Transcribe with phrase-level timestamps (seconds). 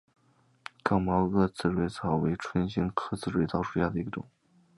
[0.81, 4.25] 刚毛萼刺蕊草为唇形科刺蕊草属下的一个种。